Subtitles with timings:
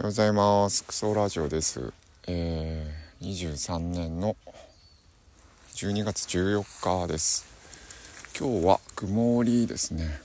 [0.00, 0.82] おはようございます。
[0.84, 1.92] クソラジオです。
[2.26, 4.34] えー、23年の
[5.74, 7.44] 12月14日です。
[8.34, 10.22] 今日は曇りですね。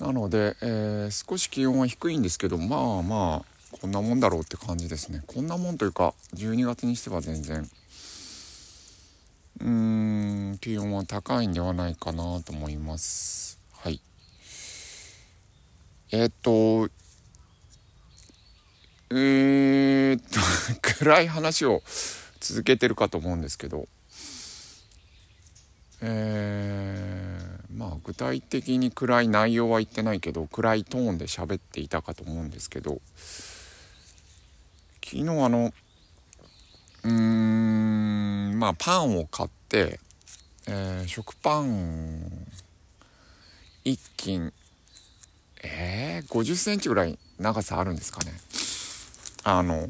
[0.00, 5.22] なので、えー、少し気温は低いんですけどまあまあこんなもんだろうって感じですね。
[5.24, 7.70] こんなもんというか12月にしては全然。
[9.60, 9.68] うー
[10.54, 13.60] ん気温は高いんではないかなと思います。
[13.74, 14.00] はい。
[16.10, 16.88] えっ、と
[19.10, 20.22] えー、っ
[20.80, 21.82] と暗い話を
[22.40, 23.88] 続けてるかと思うんですけど。
[26.06, 33.00] えー、まあ具体的に暗い内容は言ってないけど暗いトーンで喋っていたかと思うんですけど。
[35.02, 35.72] 昨日あの
[37.04, 40.00] うーんまあパンを買って、
[40.66, 42.46] えー、食パン
[43.84, 44.52] 1斤
[45.62, 48.32] えー、50センチぐらい長さあるんですかね。
[49.44, 49.88] あの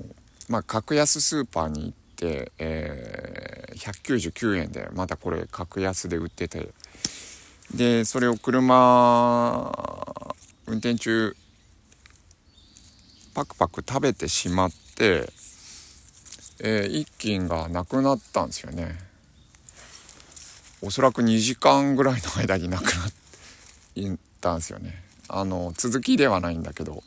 [0.49, 6.69] まあ格安スーパーに行って、えー、199円でまだこれ格安で売ってて。
[7.73, 9.73] でそれを車
[10.67, 11.35] 運転中
[13.35, 15.29] パクパク食べてしまって、
[16.61, 18.97] えー、一斤がなくなったんですよね。
[20.83, 22.93] おそらく2時間ぐらいの間になくなっ
[24.41, 25.03] たんですよね。
[25.29, 27.03] あの続きではないんだけど。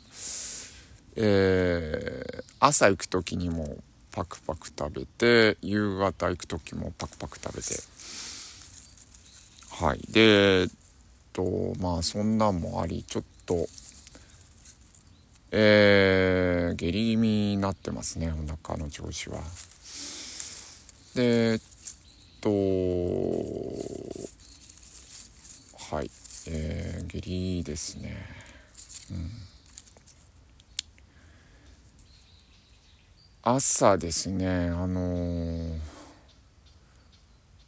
[1.20, 3.76] えー、朝行く時にも
[4.12, 7.74] パクパク食べて夕方行く時もパクパク食べて。
[9.84, 10.00] はい。
[10.12, 10.68] でえっ
[11.32, 13.66] とまあそんなんもありちょっと
[15.50, 18.36] えー、下痢気味になってますねお
[18.68, 19.40] 腹の調子は。
[21.14, 21.60] でえっ
[22.40, 22.50] と
[25.96, 26.10] はい。
[26.50, 28.16] えー、下痢ですね。
[29.10, 29.30] うん。
[33.54, 35.78] 朝ですねあのー、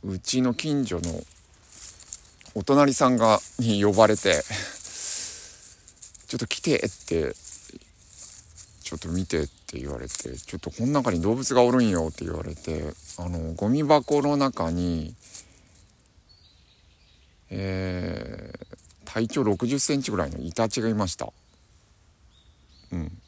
[0.05, 1.11] うちの近所の
[2.55, 4.43] お隣さんがに呼ばれて
[6.29, 7.35] ちょっと来てって
[8.83, 15.15] ちょっと見てって言われてちょっとこの中に動物がおるんよって言われてあのゴミ箱の中に
[17.49, 18.67] えー、
[19.07, 21.33] 体長60センチぐらいのイタチがいました。
[22.93, 23.20] うん。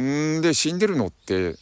[0.00, 1.56] んで死んでるのって、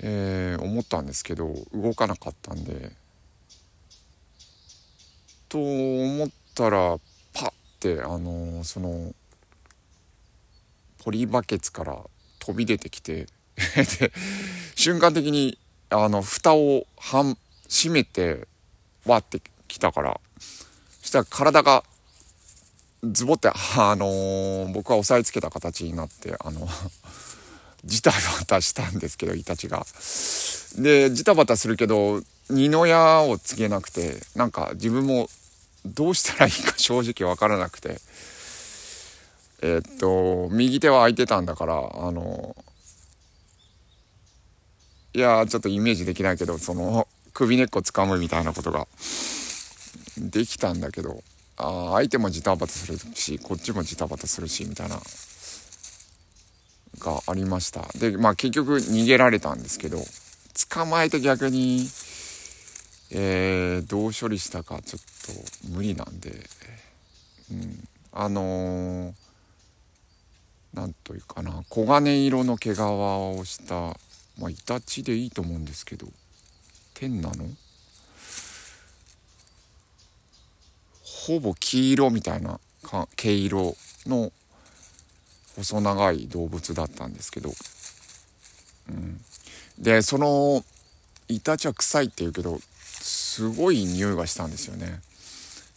[0.00, 2.92] えー、思ったんですけど動かなかったんで。
[5.48, 6.98] と思ったら
[7.32, 9.14] パッてあのー、その
[11.02, 11.98] ポリバケツから
[12.38, 13.26] 飛び出てきて
[14.00, 14.12] で
[14.74, 17.38] 瞬間的にあの蓋を半
[17.68, 18.46] 閉めて
[19.06, 20.20] わってきたから
[21.00, 21.82] そしたら体が
[23.04, 23.52] ズボって、あ
[23.96, 26.66] のー、僕は押さえつけた形になってあの
[27.84, 28.16] ジタバ
[28.46, 29.86] タしたんですけどイタチが。
[30.76, 32.20] でジタバタするけど
[32.50, 35.28] 二の矢を告げなくてなんか自分も
[35.84, 38.00] どうしたらいいか 正直分からなくて
[39.62, 42.54] えー、っと右手は空いてたんだからあの
[45.14, 48.86] いやちょっとイメージできないけどその首根っこ掴むみたいなことが
[50.18, 51.22] できたんだけど
[51.58, 54.96] あ相手もジタバタするしこっちもジタバタするしみたいな
[56.98, 57.82] がありました。
[57.98, 59.98] でまあ結局逃げられたんですけど
[60.70, 61.88] 捕まえて逆に
[63.10, 65.02] えー、どう処理したかちょっ
[65.64, 66.30] と無理なんで、
[67.50, 69.12] うん、あのー、
[70.74, 73.74] なんというかな黄金色の毛皮をした
[74.38, 76.06] まあイタチでいいと思うんですけど
[76.92, 77.46] 天なの？
[81.28, 82.58] ほぼ黄色みたいな
[83.14, 84.32] 毛色の
[85.56, 87.50] 細長い動物だったんですけど、
[88.88, 89.20] うん、
[89.78, 90.64] でその
[91.28, 95.02] イタチは臭いって言うけどすごい匂いがしたんですよね。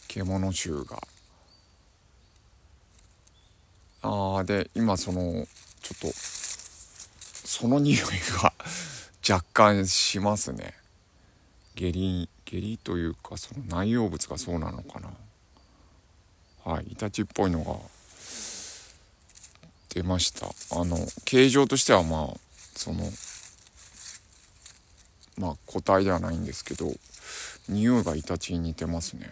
[0.08, 1.02] 獣臭が。
[4.00, 5.20] あーで今その
[5.82, 7.98] ちょっとその匂い
[8.42, 8.54] が
[9.28, 10.72] 若干しますね。
[11.74, 15.10] 下痢下痢というかその内容物がそうなのかな。
[16.64, 17.76] はいイタチっぽいのが
[19.94, 20.46] 出ました。
[20.78, 22.36] あの形状としてはまあ
[22.76, 23.04] その
[25.36, 26.86] まあ個体ではないんですけど
[27.68, 29.30] 匂いがイタチに似てますね。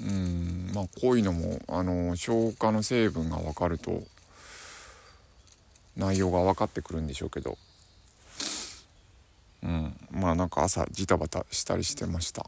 [0.00, 4.02] うんまあこういうのもあの消化の成分が分かると
[5.96, 7.58] 内容が分かってくるんでしょうけど。
[9.62, 12.46] うんまあなんか朝ジタバタしたりしてました。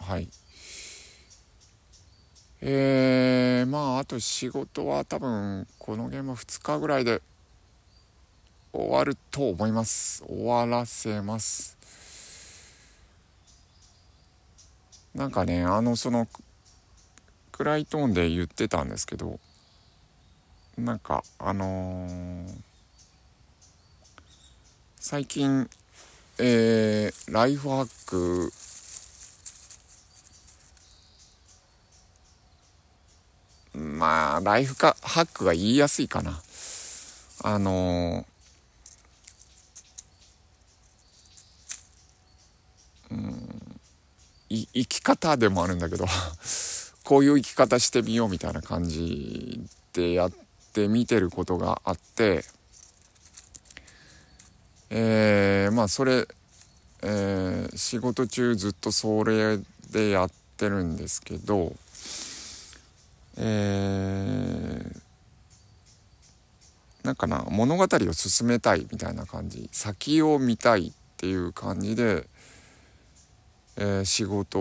[0.00, 0.28] はい。
[2.60, 7.22] えー、まああと仕事は多分このゲーム2日ぐらいで
[8.72, 10.24] 終わると思います。
[10.24, 11.76] 終わらせます。
[15.14, 16.28] なんかねあのその
[17.52, 19.40] 暗いトーンで言ってたんですけど
[20.76, 22.54] なんかあのー、
[24.96, 25.68] 最近
[26.40, 28.52] えー、ライフハック
[33.98, 36.40] まあライフかハックが言いやすいかな。
[37.42, 38.38] あのー
[44.50, 46.06] 生き方でもあるんだけど
[47.04, 49.60] こういう生き方してみようみたいな感じ
[49.92, 50.32] でやっ
[50.72, 52.44] てみてることがあって
[54.90, 56.26] えー、まあそれ、
[57.02, 59.58] えー、仕事中ずっとそれ
[59.90, 61.74] でやってるんですけど
[63.38, 72.26] えー、なんかな物語を進めたいみたいな感じ先を見たいっていう感じで
[73.80, 74.58] えー、仕事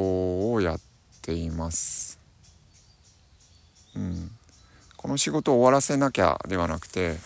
[0.51, 0.79] をやっ
[1.23, 2.19] ています。
[3.95, 4.29] うん、
[4.95, 7.17] この仕事を終わらせなきゃではなくて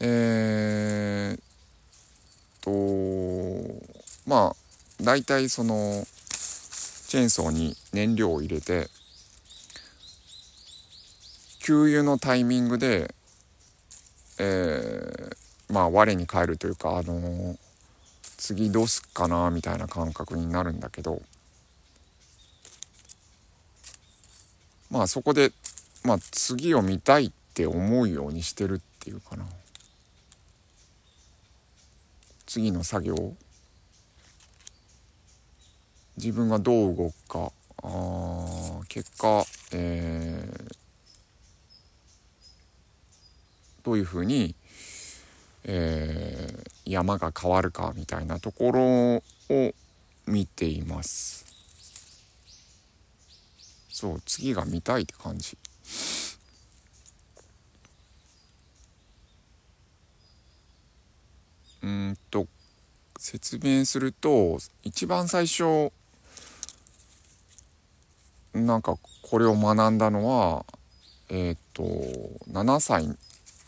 [0.00, 1.40] えー、
[2.60, 3.80] と
[4.26, 4.56] まあ
[5.00, 6.04] 大体その
[7.06, 8.88] チェーンソーに燃料を入れて
[11.64, 13.14] 給油のタイミングで、
[14.38, 17.56] えー、まあ我に返るというかあのー、
[18.36, 21.22] 次どうすっかなみたいな感覚になるんだけど
[24.90, 25.52] まあそこで、
[26.04, 29.46] まあ、次を見たいって思うようにしてるっていうかな。
[32.46, 33.34] 次の作業。
[36.18, 37.52] 自分がどう動くか。
[37.82, 40.83] あ結果、えー、
[43.84, 44.56] どういうふうに
[45.66, 49.74] えー、山が変わるかみたいなところを
[50.26, 51.46] 見ています。
[53.88, 55.56] そう次が見たいって感じ。
[61.82, 62.46] うんと
[63.18, 65.92] 説明すると一番最初
[68.54, 70.64] なんかこれを学んだのは
[71.28, 71.82] えっ、ー、と
[72.50, 73.14] 7歳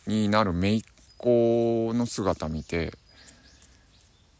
[0.06, 0.82] になる姪っ
[1.18, 2.92] 子の姿見て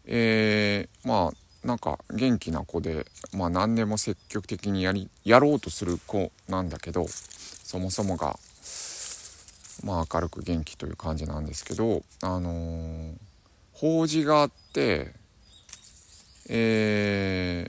[0.07, 8.39] えー、まあなんか元気な子で、まあ、何でも積極的にやりやろうとする子なんだけどそもそもが、
[9.83, 13.15] まあ、明るく元気という感じなんですけどあのー、
[13.73, 15.13] 法事があって
[16.49, 17.69] え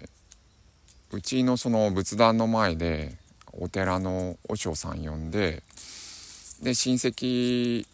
[1.10, 3.18] ー、うちのその仏壇の前で
[3.54, 5.64] お寺の和尚さん呼んで
[6.62, 7.86] で親戚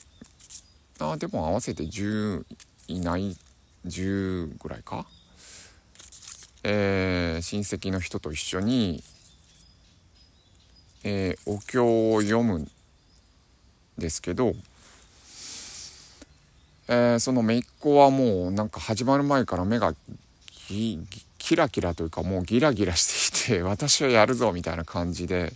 [0.99, 2.45] あでも合わせて10
[2.87, 3.35] いない
[3.85, 5.05] 10ぐらいか？
[6.63, 9.03] えー、親戚の人と一緒に、
[11.03, 12.71] えー、お経を読むん
[13.97, 14.53] ですけど、
[16.87, 19.93] えー、その姪っ子はもうなんか始まる前から目が
[20.67, 25.51] キラキラというかもうギラギラしていて 私はやるぞみたいな感じで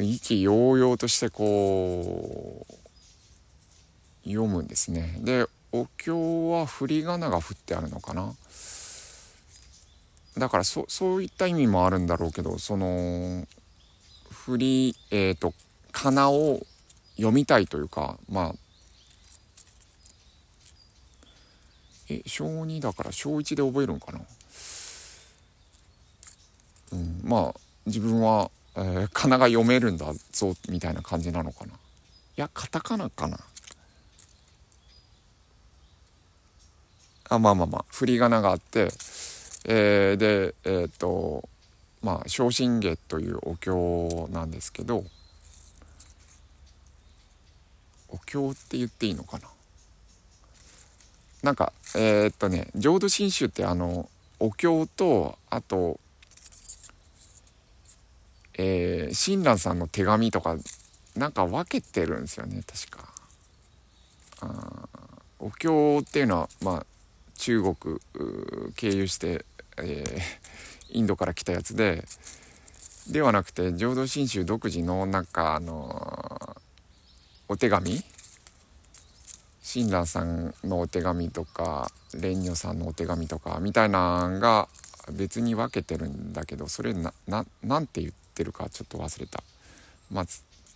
[0.00, 5.18] 意気揚々としてこう読むんですね。
[5.20, 8.34] でお経は振り仮名が振ってあるのかな？
[10.38, 13.46] だからそそういった意味もあるんだろうけどその
[14.30, 15.54] 振りえっ、ー、と
[15.92, 16.60] 仮名を
[17.16, 18.54] 読みたいというかまあ
[22.08, 24.20] え小2だから小1で覚えるんかな？
[26.92, 31.72] うん、まあ自分は、えー、仮名が読めるんだぞみたいな感じなのかな？
[31.72, 31.76] い
[32.36, 33.38] やカタカナかな？
[37.28, 38.88] あまあまあまあ振り仮名があって、
[39.64, 41.48] えー、でえっ、ー、と
[42.02, 45.04] まあ昇進下というお経なんですけど
[48.08, 49.48] お経って言っていいのかな？
[51.42, 55.98] なんかえー、っとね浄土真宗ってあのお経とあと
[58.58, 60.56] えー、親鸞さんの手紙とか
[61.14, 63.08] なんか分けてるんですよね確か。
[64.40, 64.88] あ
[65.38, 66.86] お経っていうのはまあ
[67.34, 68.00] 中国
[68.74, 69.44] 経由して、
[69.78, 70.20] えー、
[70.90, 72.04] インドから来たやつで
[73.10, 76.56] ではなくて浄土真宗独自のなんかあの
[77.48, 78.02] お手紙
[79.62, 84.68] 親鸞さんのお手紙とか蓮如さんのお手紙とかみたいなのが
[85.12, 89.42] 別に分けてるんだけどそれなななんて言っててるかちょっと忘れた。
[90.12, 90.24] まあ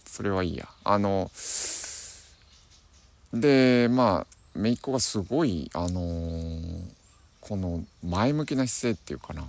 [0.06, 0.66] それはいいや。
[0.82, 1.30] あの
[3.32, 4.26] でまあ
[4.56, 6.82] 姪っ子がすごいあのー、
[7.40, 9.44] この前向きな姿勢っていうかな。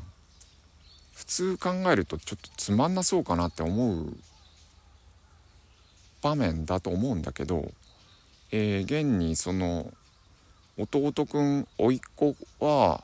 [1.13, 4.18] 普通考えるとちょっとつまんなそうかなって思う
[6.22, 7.72] 場面だと思うんだけど、
[8.51, 9.91] えー、現にその
[10.77, 13.03] 弟くん甥っ子は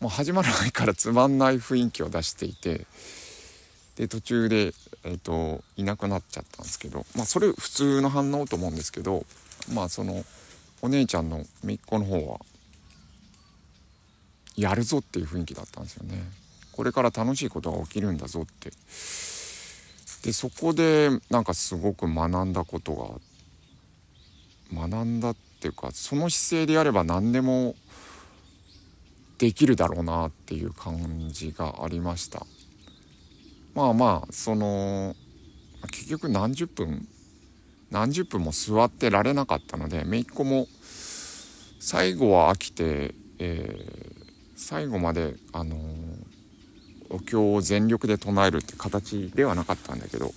[0.00, 2.86] もう始まらないからつまんない雰囲気を出していて
[4.00, 4.72] で途中で、
[5.04, 9.26] えーと、いなくなっちゃったんですけどまあそれ普通の反応と思うんですけど
[9.74, 10.24] まあその
[10.80, 12.38] お姉ちゃんの姪っ子の方は
[14.56, 16.22] やるぞっていう雰囲気だったんですよね。
[16.72, 18.70] これから楽しいことが起きるんだぞって
[20.22, 23.20] でそこでなんかすごく学んだこと
[24.72, 27.74] が学んだっていうかその姿勢でやれば何でも
[29.36, 32.46] できるだろうなっていう感じがありました
[33.74, 35.14] まあまあその
[35.90, 37.06] 結局何十分
[37.90, 40.66] 何十分も座ってられなかったので姪っ子も
[41.80, 44.24] 最後は飽きて、えー、
[44.54, 45.78] 最後まであのー、
[47.10, 50.32] お経を全力で唱えるって形ではなかったんだけど、うん、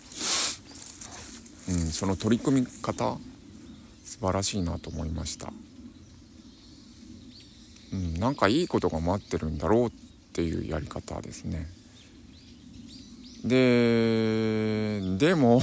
[1.92, 3.18] その取り組み方
[4.04, 5.52] 素晴らしいなと思いました。
[7.92, 9.92] うん、なんかいいことが待ってるんだろうっ
[10.34, 11.68] ていうやり方ですね。
[13.44, 15.62] ででも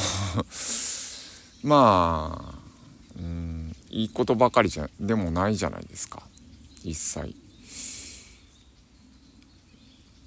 [1.64, 2.58] まあ、
[3.18, 6.22] うん、いいことばかりじゃでもないじゃないですか。
[6.84, 7.34] 実際。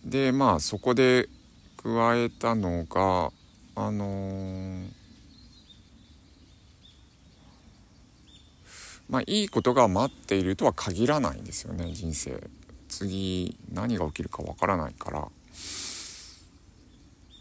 [0.03, 1.29] でまあそこで
[1.77, 3.31] 加えたのが
[3.75, 4.89] あのー、
[9.09, 12.49] まあいいことが待っているとは限らないんですよね人生。
[12.89, 15.27] 次何が起きるかわからないから。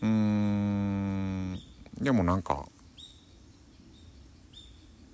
[0.03, 1.59] うーん
[2.01, 2.67] でもなんか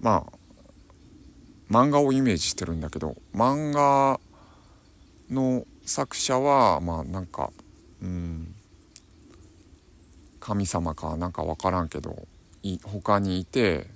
[0.01, 0.39] まあ
[1.71, 4.19] 漫画をイメージしてるんだけど漫画
[5.31, 7.51] の作者はまあなんか
[8.03, 8.55] うん
[10.41, 12.27] 神様かなんか分からんけど
[12.85, 13.87] 他にいて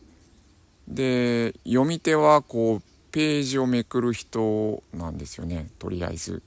[0.86, 6.42] で読み手はこうページをめくる人なんですよねとりあえず。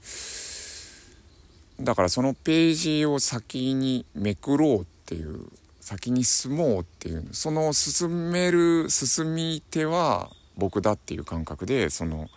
[1.79, 5.47] だからそのページを先にめくろうっていう
[5.81, 12.27] 先に進もうっていうその進める進み手は僕だっていう感覚でその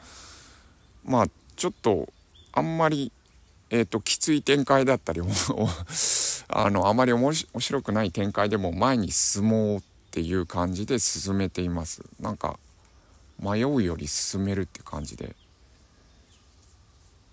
[1.04, 1.26] まあ
[1.56, 2.08] ちょっと
[2.52, 3.12] あんまり、
[3.70, 5.22] えーと、きつい展開だったり
[6.48, 12.02] あのあまり面白くない展開でも前に進もうっていう感じで進めています。
[12.20, 12.58] なんか
[13.38, 15.36] 迷うより進めるって感じで。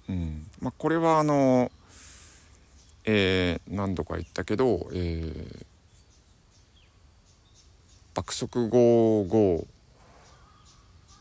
[0.09, 0.47] うん。
[0.59, 1.71] まあこれはあの
[3.05, 5.65] えー、何度か言ったけど、えー、
[8.15, 9.65] 爆速55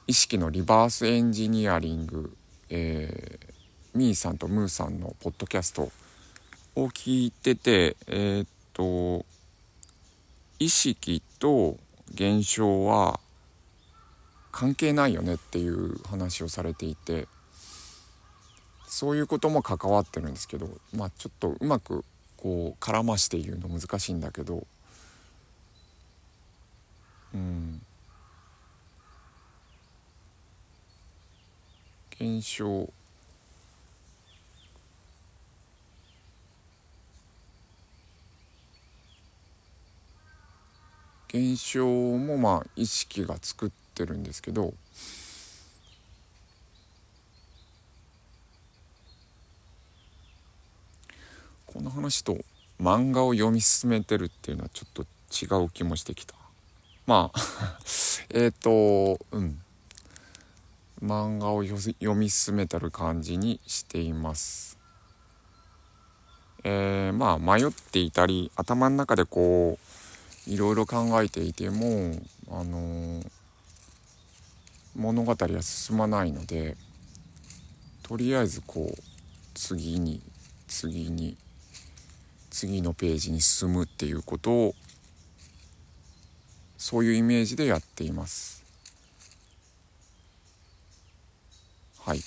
[0.07, 2.37] 意識のリバースエンジニアリング、
[2.71, 3.55] えー、
[3.95, 5.91] みーさんとムーさんのポッドキャスト
[6.75, 9.25] を聞いててえー、っと
[10.59, 11.77] 意識と
[12.13, 13.21] 現象は
[14.53, 17.27] 関係ないよねっていう話をされていて
[18.95, 22.05] そういうことも関わってるんですけどまあちょっとうまく
[22.37, 24.65] こう絡まして言うの難しいんだけど
[27.35, 27.81] うん。
[32.13, 32.89] 現象。
[41.29, 44.73] 現象もまあ意識が作ってるんですけど
[51.75, 52.39] この話と
[52.81, 56.35] 漫画を読み進めてるっていうのはちょっと違う気もしてきた。
[57.05, 57.41] まあ
[58.31, 59.61] えっとうん。
[61.03, 64.79] 漫画を読み進めてる感じにしています。
[66.63, 69.79] えー、まあ迷っていたり頭の中でこ
[70.47, 73.23] ういろいろ考えていてもあの
[74.95, 76.77] 物語は進まないので
[78.03, 79.03] とりあえずこう
[79.53, 80.23] 次に
[80.69, 81.37] 次に
[82.55, 84.75] 次のページに進むっていうことを
[86.79, 88.63] そういうイメージでやっています。
[91.99, 92.21] はい。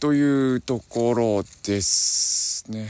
[0.00, 2.88] というところですね。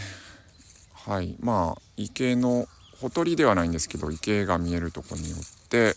[0.95, 1.37] はい。
[1.41, 2.67] まあ池の
[2.99, 5.95] ほとりではないんですけど池が見えるとこによって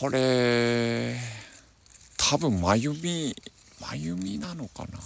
[0.00, 1.16] これ
[2.16, 3.34] 多分真弓
[3.80, 5.00] 真弓なのかな、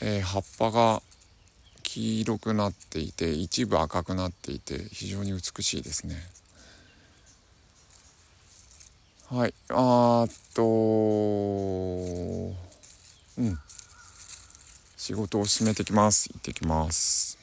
[0.00, 1.02] えー、葉っぱが
[1.82, 6.16] 黄色くなっていて一部赤くなっていて非常に美しいですね。
[9.30, 10.62] はいあーっと
[13.38, 13.58] うん。
[14.96, 16.28] 仕事を進めてきます。
[16.28, 17.37] 行ってきます。